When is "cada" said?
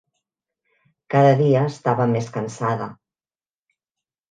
1.15-1.35